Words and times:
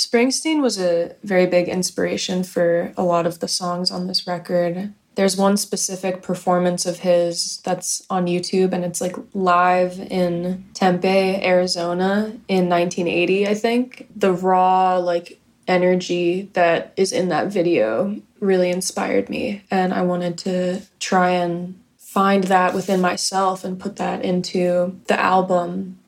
Springsteen 0.00 0.62
was 0.62 0.80
a 0.80 1.14
very 1.22 1.44
big 1.44 1.68
inspiration 1.68 2.42
for 2.42 2.90
a 2.96 3.02
lot 3.02 3.26
of 3.26 3.40
the 3.40 3.48
songs 3.48 3.90
on 3.90 4.06
this 4.06 4.26
record. 4.26 4.94
There's 5.14 5.36
one 5.36 5.58
specific 5.58 6.22
performance 6.22 6.86
of 6.86 7.00
his 7.00 7.60
that's 7.64 8.06
on 8.08 8.24
YouTube, 8.24 8.72
and 8.72 8.82
it's 8.82 9.02
like 9.02 9.14
live 9.34 10.00
in 10.00 10.64
Tempe, 10.72 11.44
Arizona 11.44 12.32
in 12.48 12.70
1980, 12.70 13.46
I 13.46 13.52
think. 13.52 14.08
The 14.16 14.32
raw, 14.32 14.96
like, 14.96 15.38
energy 15.68 16.48
that 16.54 16.94
is 16.96 17.12
in 17.12 17.28
that 17.28 17.48
video 17.48 18.16
really 18.40 18.70
inspired 18.70 19.28
me, 19.28 19.64
and 19.70 19.92
I 19.92 20.00
wanted 20.00 20.38
to 20.38 20.80
try 20.98 21.32
and 21.32 21.78
find 21.98 22.44
that 22.44 22.72
within 22.72 23.02
myself 23.02 23.64
and 23.64 23.78
put 23.78 23.96
that 23.96 24.24
into 24.24 24.98
the 25.08 25.20
album 25.20 25.99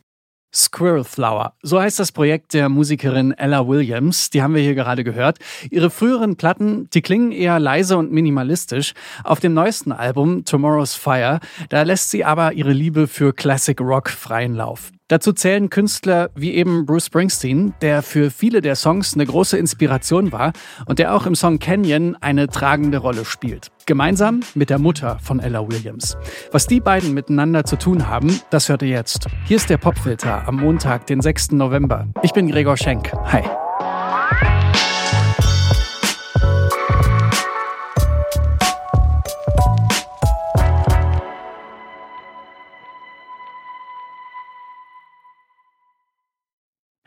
Squirrel 0.55 1.05
Flower. 1.05 1.55
So 1.62 1.80
heißt 1.80 1.98
das 1.98 2.12
Projekt 2.12 2.55
der 2.55 2.68
Musikerin 2.68 3.32
Ella 3.32 3.66
Williams. 3.66 4.30
Die 4.30 4.43
haben 4.43 4.55
wir 4.55 4.62
hier 4.62 4.75
gerade 4.75 5.05
gehört. 5.05 5.39
Ihre 5.71 5.90
früheren 5.90 6.36
Platten, 6.36 6.89
die 6.90 7.03
klingen 7.03 7.32
eher 7.32 7.58
leise 7.58 7.96
und 7.96 8.13
minimalistisch. 8.13 8.93
Auf 9.25 9.41
dem 9.41 9.54
neuesten 9.54 9.93
Album 9.93 10.44
Tomorrow's 10.44 10.94
Fire, 10.94 11.41
da 11.68 11.82
lässt 11.82 12.11
sie 12.11 12.25
aber 12.25 12.53
ihre 12.53 12.72
Liebe 12.72 13.07
für 13.07 13.32
Classic 13.32 13.80
Rock 13.80 14.11
freien 14.11 14.54
Lauf. 14.54 14.91
Dazu 15.08 15.32
zählen 15.32 15.68
Künstler 15.68 16.30
wie 16.35 16.55
eben 16.55 16.86
Bruce 16.86 17.07
Springsteen, 17.07 17.75
der 17.82 18.03
für 18.03 18.30
viele 18.30 18.63
der 18.63 18.77
Songs 18.77 19.13
eine 19.13 19.27
große 19.27 19.58
Inspiration 19.58 20.32
war 20.32 20.53
und 20.86 20.99
der 20.99 21.14
auch 21.14 21.27
im 21.27 21.35
Song 21.35 21.58
Canyon 21.58 22.16
eine 22.21 22.49
tragende 22.49 22.96
Rolle 22.96 23.27
spielt. 23.27 23.71
Gemeinsam 23.86 24.41
mit 24.54 24.71
der 24.71 24.79
Mutter 24.79 25.18
von 25.22 25.41
Ella 25.41 25.67
Williams. 25.68 26.17
Was 26.50 26.67
die 26.67 26.81
beiden 26.81 27.14
miteinander 27.14 27.64
zu 27.64 27.77
tun 27.77 28.08
haben, 28.08 28.41
das 28.50 28.68
hört 28.68 28.82
ihr 28.82 28.89
jetzt. 28.89 29.27
Hier 29.45 29.57
ist 29.57 29.71
der 29.71 29.79
Popfilter 29.79 30.46
am 30.46 30.57
Montag, 30.57 31.07
den 31.07 31.21
6. 31.21 31.53
November. 31.53 32.06
Ich 32.22 32.33
bin 32.33 32.48
Gregor 32.48 32.77
Schenk. 32.77 33.12
Hi. 33.25 33.42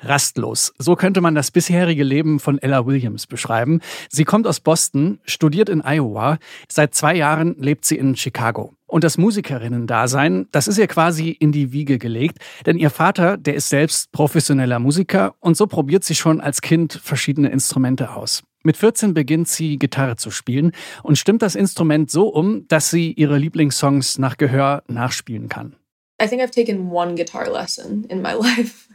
Rastlos. 0.08 0.74
So 0.78 0.96
könnte 0.96 1.22
man 1.22 1.36
das 1.36 1.52
bisherige 1.52 2.04
Leben 2.04 2.40
von 2.40 2.60
Ella 2.60 2.86
Williams 2.86 3.28
beschreiben. 3.28 3.82
Sie 4.10 4.24
kommt 4.24 4.48
aus 4.48 4.60
Boston, 4.60 5.20
studiert 5.26 5.70
in 5.70 5.82
Iowa. 5.84 6.38
Seit 6.70 6.94
zwei 6.96 7.16
Jahren 7.16 7.56
lebt 7.60 7.86
sie 7.86 7.98
in 7.98 8.16
Chicago. 8.16 8.74
Und 8.88 9.04
das 9.04 9.18
Musikerinnen-Dasein, 9.18 10.48
das 10.52 10.68
ist 10.68 10.78
ihr 10.78 10.88
quasi 10.88 11.30
in 11.30 11.52
die 11.52 11.72
Wiege 11.72 11.98
gelegt, 11.98 12.38
denn 12.66 12.78
ihr 12.78 12.92
Vater, 12.92 13.36
der 13.36 13.56
ist 13.56 13.70
selbst 13.70 14.12
professioneller 14.12 14.80
Musiker 14.80 15.36
und 15.40 15.58
so 15.58 15.66
probiert 15.68 16.04
sie 16.04 16.16
schon 16.16 16.40
als 16.40 16.62
Kind 16.62 17.00
verschiedene 17.04 17.50
Instrumente 17.50 18.12
aus. 18.12 18.44
Mit 18.64 18.78
14 18.78 19.14
beginnt 19.14 19.48
sie 19.48 19.78
Gitarre 19.78 20.16
zu 20.16 20.32
spielen 20.32 20.72
und 21.04 21.18
stimmt 21.18 21.42
das 21.42 21.56
Instrument 21.56 22.10
so 22.10 22.28
um, 22.30 22.68
dass 22.68 22.90
sie 22.90 23.12
ihre 23.12 23.38
Lieblingssongs 23.38 24.18
nach 24.18 24.38
Gehör 24.38 24.84
nachspielen 24.88 25.50
kann. 25.50 25.76
I 26.20 26.28
think 26.28 26.42
I've 26.42 26.52
taken 26.52 26.90
one 26.90 27.16
guitar 27.16 27.50
lesson 27.50 28.08
in 28.10 28.22
my 28.22 28.34
life. 28.48 28.88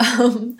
um, 0.00 0.56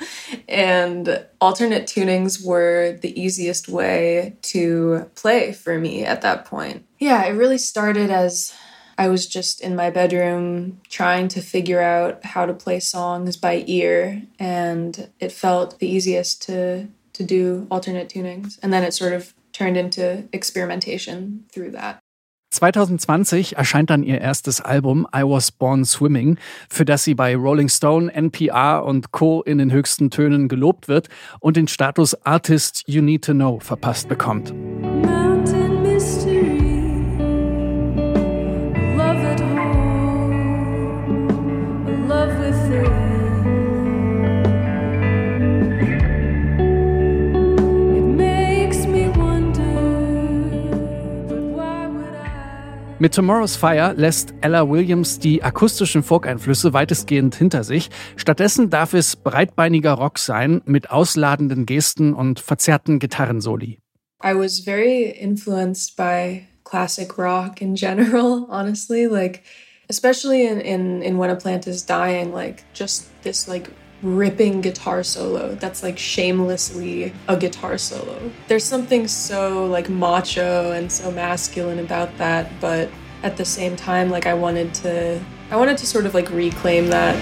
and 0.49 1.27
alternate 1.41 1.87
tunings 1.87 2.45
were 2.45 2.99
the 3.01 3.21
easiest 3.21 3.69
way 3.69 4.37
to 4.43 5.11
play 5.17 5.53
for 5.53 5.79
me 5.79 6.05
at 6.05 6.23
that 6.23 6.45
point. 6.45 6.85
Yeah, 6.99 7.25
it 7.25 7.33
really 7.33 7.59
started 7.59 8.11
as 8.11 8.55
I 8.99 9.09
was 9.09 9.27
just 9.27 9.61
in 9.61 9.75
my 9.75 9.91
bedroom 9.91 10.81
trying 10.89 11.29
to 11.29 11.41
figure 11.41 11.81
out 11.81 12.25
how 12.25 12.47
to 12.47 12.55
play 12.55 12.79
songs 12.79 13.37
by 13.37 13.65
ear, 13.67 14.23
and 14.39 15.11
it 15.19 15.33
felt 15.33 15.79
the 15.79 15.89
easiest 15.89 16.43
to 16.43 16.89
to 17.15 17.25
do 17.25 17.67
alternate 17.71 18.09
tunings. 18.09 18.59
And 18.63 18.73
then 18.73 18.85
it 18.85 18.95
sort 18.95 19.13
of 19.13 19.35
turned 19.53 19.77
into 19.77 20.29
experimentation 20.33 21.45
through 21.51 21.73
that. 21.73 22.02
2020 22.53 23.57
erscheint 23.57 23.91
dann 23.91 24.03
ihr 24.03 24.21
erstes 24.21 24.61
Album 24.61 25.07
I 25.15 25.23
Was 25.23 25.51
Born 25.51 25.85
Swimming, 25.85 26.39
für 26.69 26.85
das 26.85 27.05
sie 27.05 27.15
bei 27.15 27.35
Rolling 27.35 27.69
Stone, 27.69 28.13
NPR 28.13 28.85
und 28.85 29.13
Co. 29.13 29.43
in 29.43 29.59
den 29.59 29.73
höchsten 29.73 30.11
Tönen 30.11 30.49
gelobt 30.49 30.89
wird 30.89 31.09
und 31.41 31.57
den 31.57 31.69
Status 31.69 32.15
Artist 32.25 32.85
You 32.87 33.03
Need 33.03 33.25
to 33.25 33.33
Know 33.33 33.59
verpasst 33.61 34.09
bekommt. 34.09 34.53
Mit 53.03 53.17
Tomorrow's 53.17 53.57
Fire 53.57 53.95
lässt 53.97 54.33
Ella 54.43 54.71
Williams 54.71 55.19
die 55.19 55.43
akustischen 55.43 56.05
Folk-Einflüsse 56.05 56.73
weitestgehend 56.73 57.35
hinter 57.35 57.65
sich. 57.65 57.91
Stattdessen 58.15 58.71
darf 58.71 58.95
es 58.95 59.17
breitbeiniger 59.17 59.95
Rock 59.95 60.21
sein 60.21 60.63
mit 60.67 60.93
ausladenden 60.93 61.67
Gesten 61.67 62.15
und 62.15 62.39
verzerrten 62.39 63.01
Gitarrensoli. 63.01 63.81
I 64.23 64.37
was 64.37 64.61
very 64.61 65.11
influenced 65.21 65.97
by 65.97 66.47
classic 66.63 67.19
rock 67.19 67.61
in 67.61 67.75
general, 67.75 68.47
honestly, 68.49 69.07
like 69.07 69.43
especially 69.89 70.47
in 70.47 70.61
in 70.61 71.03
in 71.03 71.19
When 71.19 71.31
a 71.31 71.35
Plant 71.35 71.67
is 71.67 71.85
Dying, 71.85 72.33
like 72.33 72.63
just 72.73 73.07
this 73.25 73.49
like 73.49 73.69
ripping 74.03 74.61
guitar 74.61 75.03
solo 75.03 75.55
that's 75.55 75.83
like 75.83 75.97
shamelessly 75.97 77.13
a 77.29 77.37
guitar 77.37 77.79
solo. 77.79 78.31
There's 78.49 78.65
something 78.65 79.07
so 79.07 79.67
like 79.67 79.89
macho 79.89 80.73
and 80.73 80.91
so 80.91 81.11
masculine 81.11 81.79
about 81.79 82.17
that, 82.19 82.51
but 82.61 82.91
at 83.23 83.37
the 83.37 83.45
same 83.45 83.77
time 83.77 84.11
like 84.11 84.27
I 84.27 84.35
wanted 84.35 84.75
to 84.75 85.23
I 85.51 85.57
wanted 85.57 85.79
to 85.79 85.87
sort 85.87 86.07
of 86.07 86.15
like 86.15 86.31
reclaim 86.31 86.89
that 86.89 87.17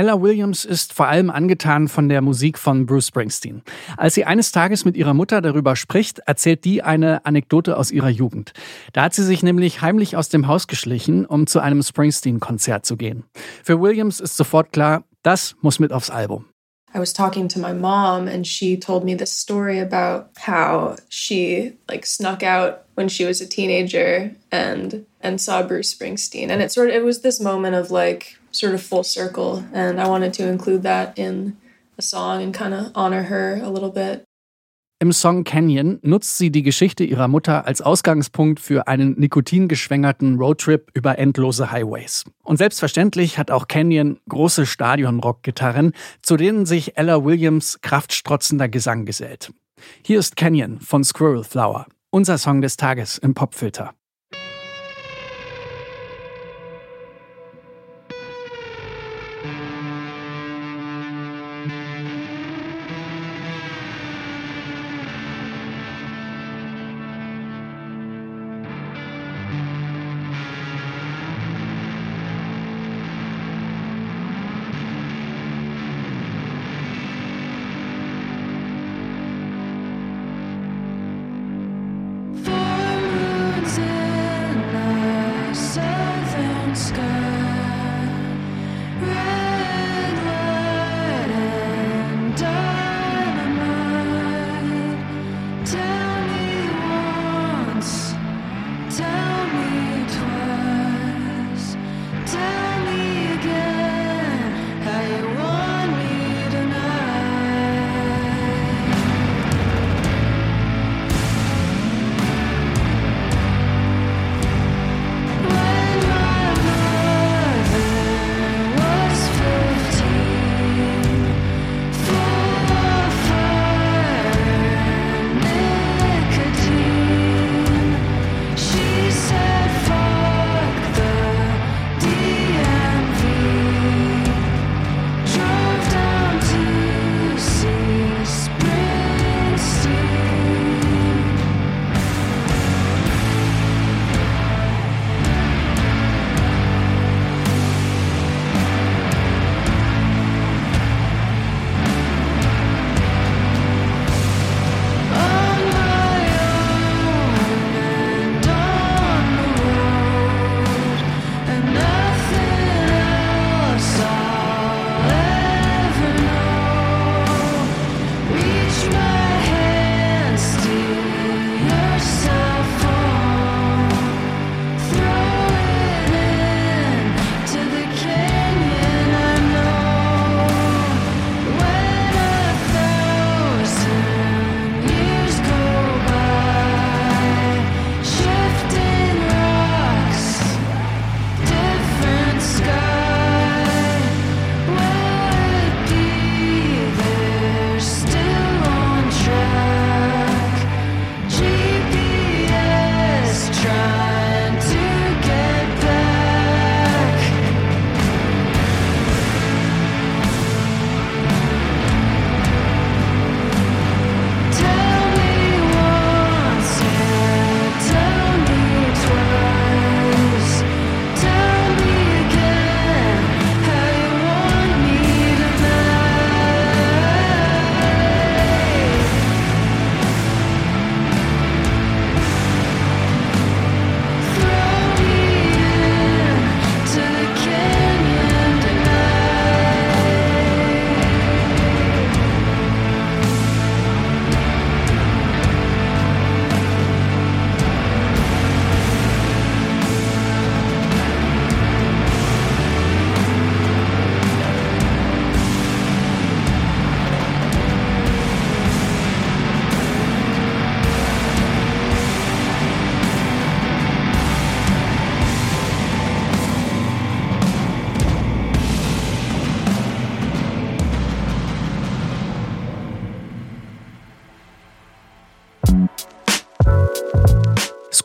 Ella 0.00 0.22
Williams 0.22 0.64
ist 0.64 0.94
vor 0.94 1.08
allem 1.08 1.28
angetan 1.28 1.86
von 1.86 2.08
der 2.08 2.22
Musik 2.22 2.56
von 2.56 2.86
Bruce 2.86 3.08
Springsteen. 3.08 3.60
Als 3.98 4.14
sie 4.14 4.24
eines 4.24 4.50
Tages 4.50 4.86
mit 4.86 4.96
ihrer 4.96 5.12
Mutter 5.12 5.42
darüber 5.42 5.76
spricht, 5.76 6.20
erzählt 6.20 6.64
die 6.64 6.82
eine 6.82 7.26
Anekdote 7.26 7.76
aus 7.76 7.90
ihrer 7.90 8.08
Jugend. 8.08 8.54
Da 8.94 9.02
hat 9.02 9.12
sie 9.12 9.24
sich 9.24 9.42
nämlich 9.42 9.82
heimlich 9.82 10.16
aus 10.16 10.30
dem 10.30 10.46
Haus 10.46 10.68
geschlichen, 10.68 11.26
um 11.26 11.46
zu 11.46 11.60
einem 11.60 11.82
Springsteen-Konzert 11.82 12.86
zu 12.86 12.96
gehen. 12.96 13.24
Für 13.62 13.78
Williams 13.78 14.20
ist 14.20 14.38
sofort 14.38 14.72
klar, 14.72 15.04
das 15.22 15.54
muss 15.60 15.78
mit 15.78 15.92
aufs 15.92 16.08
Album. 16.08 16.46
I 16.92 16.98
was 16.98 17.12
talking 17.12 17.46
to 17.48 17.58
my 17.58 17.72
mom 17.72 18.26
and 18.26 18.46
she 18.46 18.76
told 18.76 19.04
me 19.04 19.14
this 19.14 19.32
story 19.32 19.78
about 19.78 20.30
how 20.36 20.96
she 21.08 21.74
like 21.88 22.04
snuck 22.04 22.42
out 22.42 22.84
when 22.94 23.08
she 23.08 23.24
was 23.24 23.40
a 23.40 23.46
teenager 23.46 24.34
and 24.50 25.06
and 25.20 25.40
saw 25.40 25.62
Bruce 25.62 25.94
Springsteen 25.94 26.48
and 26.48 26.60
it 26.62 26.72
sort 26.72 26.88
of 26.88 26.96
it 26.96 27.04
was 27.04 27.22
this 27.22 27.40
moment 27.40 27.76
of 27.76 27.90
like 27.90 28.38
sort 28.50 28.74
of 28.74 28.82
full 28.82 29.04
circle 29.04 29.64
and 29.72 30.00
I 30.00 30.08
wanted 30.08 30.32
to 30.34 30.48
include 30.48 30.82
that 30.82 31.16
in 31.18 31.56
a 31.96 32.02
song 32.02 32.42
and 32.42 32.52
kind 32.52 32.74
of 32.74 32.90
honor 32.94 33.24
her 33.24 33.60
a 33.62 33.68
little 33.68 33.90
bit. 33.90 34.24
Im 35.02 35.12
Song 35.14 35.44
Canyon 35.44 35.98
nutzt 36.02 36.36
sie 36.36 36.50
die 36.50 36.62
Geschichte 36.62 37.04
ihrer 37.04 37.26
Mutter 37.26 37.66
als 37.66 37.80
Ausgangspunkt 37.80 38.60
für 38.60 38.86
einen 38.86 39.18
nikotingeschwängerten 39.18 40.36
Roadtrip 40.38 40.90
über 40.92 41.18
endlose 41.18 41.72
Highways. 41.72 42.26
Und 42.42 42.58
selbstverständlich 42.58 43.38
hat 43.38 43.50
auch 43.50 43.66
Canyon 43.66 44.20
große 44.28 44.66
Stadionrock-Gitarren, 44.66 45.92
zu 46.20 46.36
denen 46.36 46.66
sich 46.66 46.98
Ella 46.98 47.24
Williams 47.24 47.80
kraftstrotzender 47.80 48.68
Gesang 48.68 49.06
gesellt. 49.06 49.54
Hier 50.04 50.18
ist 50.18 50.36
Canyon 50.36 50.80
von 50.80 51.02
Squirrel 51.02 51.44
Flower, 51.44 51.86
unser 52.10 52.36
Song 52.36 52.60
des 52.60 52.76
Tages 52.76 53.16
im 53.16 53.32
Popfilter. 53.32 53.94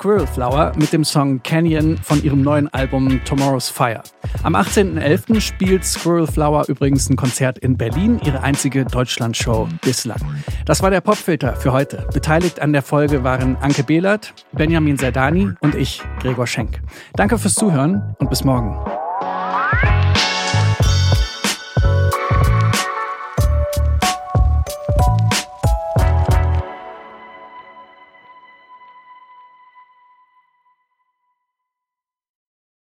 Squirrel 0.06 0.28
Flower 0.28 0.72
mit 0.76 0.94
dem 0.94 1.04
Song 1.04 1.42
Canyon 1.42 1.98
von 1.98 2.24
ihrem 2.24 2.44
neuen 2.44 2.72
Album 2.76 3.20
Tomorrow's 3.26 3.70
Fire. 3.70 4.04
Am 4.44 4.56
18.11. 4.56 5.42
spielt 5.42 5.84
Squirrel 5.84 6.28
Flower 6.28 6.66
übrigens 6.68 7.10
ein 7.10 7.16
Konzert 7.16 7.58
in 7.58 7.76
Berlin, 7.76 8.22
ihre 8.24 8.44
einzige 8.44 8.86
Deutschlandshow 8.86 9.68
bislang. 9.82 10.22
Das 10.66 10.84
war 10.84 10.92
der 10.92 11.02
Popfilter 11.02 11.56
für 11.56 11.74
heute. 11.74 12.08
Beteiligt 12.14 12.60
an 12.60 12.72
der 12.72 12.84
Folge 12.84 13.24
waren 13.24 13.58
Anke 13.62 13.82
Behlert, 13.82 14.36
Benjamin 14.52 14.96
Serdani 14.96 15.54
und 15.62 15.74
ich, 15.74 16.04
Gregor 16.20 16.46
Schenk. 16.46 16.82
Danke 17.16 17.40
fürs 17.40 17.56
Zuhören 17.56 18.16
und 18.20 18.30
bis 18.30 18.44
morgen. 18.44 18.78